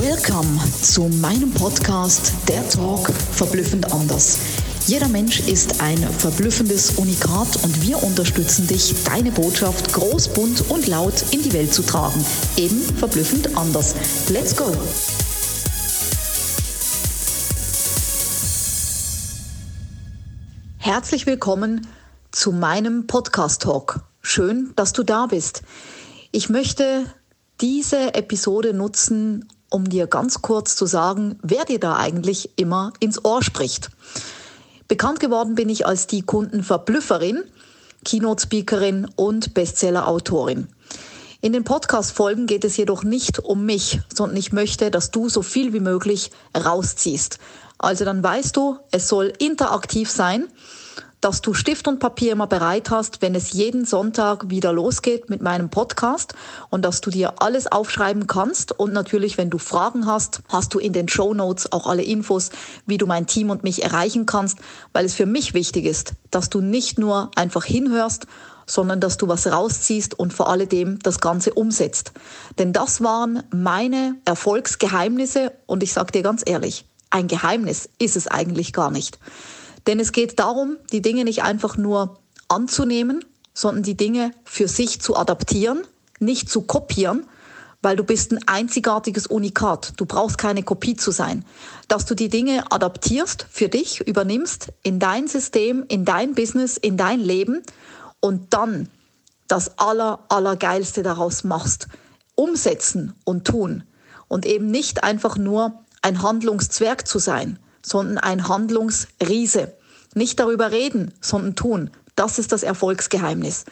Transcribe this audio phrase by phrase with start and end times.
[0.00, 4.38] Welcome zu meinem Podcast Der Talk verblüffend anders.
[4.86, 10.86] Jeder Mensch ist ein verblüffendes Unikat und wir unterstützen dich, deine Botschaft groß, bunt und
[10.86, 12.24] laut in die Welt zu tragen.
[12.56, 13.94] Eben verblüffend anders.
[14.30, 14.74] Let's go!
[20.78, 21.86] Herzlich willkommen
[22.30, 24.00] zu meinem Podcast Talk.
[24.22, 25.62] Schön, dass du da bist.
[26.30, 27.04] Ich möchte
[27.60, 33.24] diese Episode nutzen, um dir ganz kurz zu sagen, wer dir da eigentlich immer ins
[33.24, 33.90] Ohr spricht.
[34.88, 37.42] Bekannt geworden bin ich als die Kundenverblüfferin,
[38.04, 40.68] Keynote-Speakerin und Bestseller-Autorin.
[41.40, 45.42] In den Podcast-Folgen geht es jedoch nicht um mich, sondern ich möchte, dass du so
[45.42, 47.38] viel wie möglich rausziehst.
[47.78, 50.46] Also dann weißt du, es soll interaktiv sein
[51.22, 55.40] dass du Stift und Papier immer bereit hast, wenn es jeden Sonntag wieder losgeht mit
[55.40, 56.34] meinem Podcast
[56.68, 58.72] und dass du dir alles aufschreiben kannst.
[58.72, 62.50] Und natürlich, wenn du Fragen hast, hast du in den Show Notes auch alle Infos,
[62.86, 64.58] wie du mein Team und mich erreichen kannst,
[64.92, 68.26] weil es für mich wichtig ist, dass du nicht nur einfach hinhörst,
[68.66, 72.12] sondern dass du was rausziehst und vor alledem das Ganze umsetzt.
[72.58, 78.26] Denn das waren meine Erfolgsgeheimnisse und ich sage dir ganz ehrlich, ein Geheimnis ist es
[78.26, 79.20] eigentlich gar nicht.
[79.86, 85.00] Denn es geht darum, die Dinge nicht einfach nur anzunehmen, sondern die Dinge für sich
[85.00, 85.82] zu adaptieren,
[86.20, 87.26] nicht zu kopieren,
[87.82, 89.94] weil du bist ein einzigartiges Unikat.
[89.96, 91.44] Du brauchst keine Kopie zu sein.
[91.88, 96.96] Dass du die Dinge adaptierst, für dich übernimmst, in dein System, in dein Business, in
[96.96, 97.62] dein Leben
[98.20, 98.88] und dann
[99.48, 101.88] das aller, allergeilste daraus machst.
[102.36, 103.82] Umsetzen und tun.
[104.28, 109.72] Und eben nicht einfach nur ein Handlungszwerg zu sein, sondern ein Handlungsriese.
[110.14, 111.90] Nicht darüber reden, sondern tun.
[112.16, 113.64] Das ist das Erfolgsgeheimnis.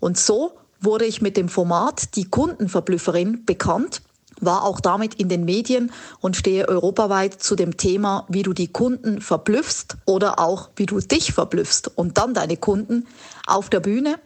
[0.00, 4.02] Und so wurde ich mit dem Format Die Kundenverblüfferin bekannt,
[4.40, 8.68] war auch damit in den Medien und stehe europaweit zu dem Thema, wie du die
[8.68, 13.08] Kunden verblüffst oder auch wie du dich verblüffst und dann deine Kunden
[13.46, 14.20] auf der Bühne.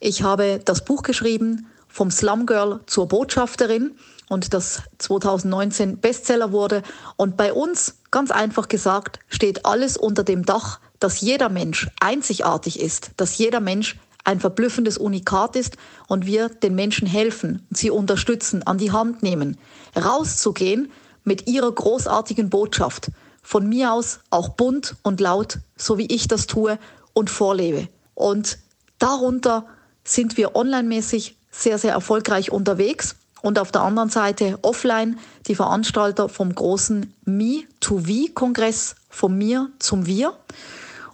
[0.00, 3.92] Ich habe das Buch geschrieben vom Slum Girl zur Botschafterin
[4.28, 6.82] und das 2019 Bestseller wurde.
[7.14, 12.80] Und bei uns, ganz einfach gesagt, steht alles unter dem Dach, dass jeder Mensch einzigartig
[12.80, 15.76] ist, dass jeder Mensch ein verblüffendes Unikat ist
[16.08, 19.56] und wir den Menschen helfen, sie unterstützen, an die Hand nehmen,
[19.94, 20.90] rauszugehen
[21.22, 23.12] mit ihrer großartigen Botschaft.
[23.40, 26.76] Von mir aus auch bunt und laut, so wie ich das tue
[27.12, 27.88] und vorlebe.
[28.14, 28.58] Und
[28.98, 29.66] darunter
[30.02, 33.16] sind wir online-mäßig sehr, sehr erfolgreich unterwegs.
[33.42, 40.34] Und auf der anderen Seite offline die Veranstalter vom großen Me-to-We-Kongress, von mir zum Wir.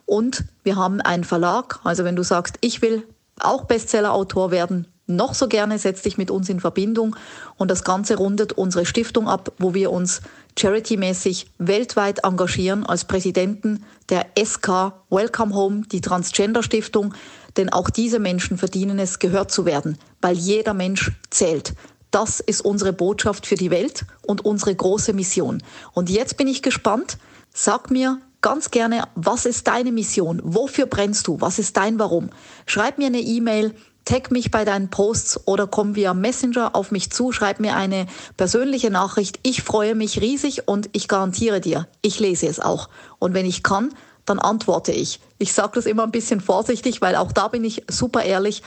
[0.07, 3.03] Und wir haben einen Verlag, also wenn du sagst, ich will
[3.39, 7.17] auch Bestseller-Autor werden, noch so gerne setz dich mit uns in Verbindung.
[7.57, 10.23] Und das Ganze rundet unsere Stiftung ab, wo wir uns
[10.59, 17.15] charity-mäßig weltweit engagieren als Präsidenten der SK Welcome Home, die Transgender Stiftung,
[17.57, 21.75] denn auch diese Menschen verdienen es, gehört zu werden, weil jeder Mensch zählt.
[22.11, 25.63] Das ist unsere Botschaft für die Welt und unsere große Mission.
[25.93, 27.19] Und jetzt bin ich gespannt.
[27.53, 30.41] Sag mir ganz gerne, was ist deine Mission?
[30.43, 31.41] Wofür brennst du?
[31.41, 32.31] Was ist dein Warum?
[32.67, 33.75] Schreib mir eine E-Mail,
[34.05, 38.07] tag mich bei deinen Posts oder komm via Messenger auf mich zu, schreib mir eine
[38.37, 39.39] persönliche Nachricht.
[39.43, 42.89] Ich freue mich riesig und ich garantiere dir, ich lese es auch.
[43.19, 43.91] Und wenn ich kann,
[44.27, 45.21] dann antworte ich.
[45.39, 48.63] Ich sage das immer ein bisschen vorsichtig, weil auch da bin ich super ehrlich.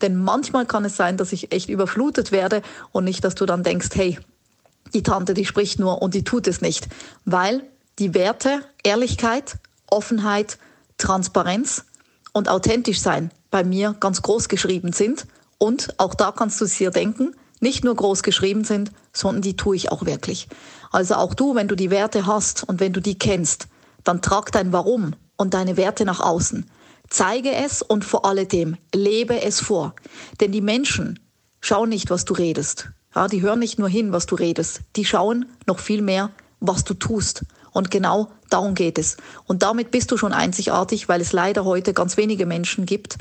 [0.00, 2.62] Denn manchmal kann es sein, dass ich echt überflutet werde
[2.92, 4.18] und nicht, dass du dann denkst, hey,
[4.92, 6.88] die Tante, die spricht nur und die tut es nicht.
[7.24, 7.62] Weil
[7.98, 9.56] die Werte Ehrlichkeit,
[9.88, 10.58] Offenheit,
[10.98, 11.84] Transparenz
[12.32, 15.28] und authentisch sein bei mir ganz groß geschrieben sind.
[15.58, 19.54] Und auch da kannst du es dir denken, nicht nur groß geschrieben sind, sondern die
[19.54, 20.48] tue ich auch wirklich.
[20.90, 23.68] Also auch du, wenn du die Werte hast und wenn du die kennst,
[24.02, 26.68] dann trag dein Warum und deine Werte nach außen.
[27.08, 29.94] Zeige es und vor alledem lebe es vor.
[30.40, 31.20] Denn die Menschen
[31.60, 32.88] schauen nicht, was du redest.
[33.14, 34.80] Ja, die hören nicht nur hin, was du redest.
[34.96, 37.44] Die schauen noch viel mehr, was du tust.
[37.72, 39.16] Und genau darum geht es.
[39.46, 43.18] Und damit bist du schon einzigartig, weil es leider heute ganz wenige Menschen gibt,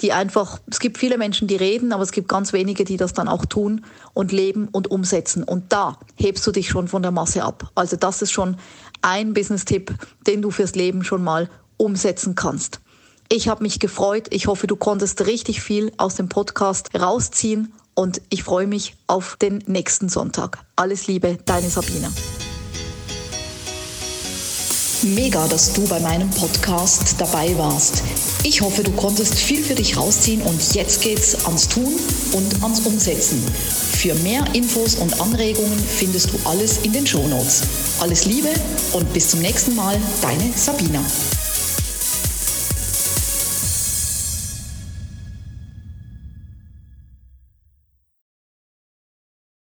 [0.00, 3.12] die einfach, es gibt viele Menschen, die reden, aber es gibt ganz wenige, die das
[3.12, 3.84] dann auch tun
[4.14, 5.42] und leben und umsetzen.
[5.42, 7.70] Und da hebst du dich schon von der Masse ab.
[7.74, 8.56] Also das ist schon
[9.02, 9.92] ein Business-Tipp,
[10.26, 12.80] den du fürs Leben schon mal umsetzen kannst.
[13.28, 14.28] Ich habe mich gefreut.
[14.30, 19.36] Ich hoffe, du konntest richtig viel aus dem Podcast rausziehen und ich freue mich auf
[19.36, 20.58] den nächsten Sonntag.
[20.76, 22.10] Alles Liebe, deine Sabine.
[25.02, 28.02] Mega, dass du bei meinem Podcast dabei warst.
[28.42, 31.94] Ich hoffe, du konntest viel für dich rausziehen und jetzt geht's ans Tun
[32.32, 33.40] und ans Umsetzen.
[33.92, 37.62] Für mehr Infos und Anregungen findest du alles in den Shownotes.
[38.00, 38.50] Alles Liebe
[38.92, 41.04] und bis zum nächsten Mal, deine Sabina.